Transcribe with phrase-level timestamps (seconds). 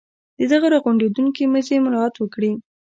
[0.39, 2.51] د دغه را غونډوونکي مزي مراعات وکړي.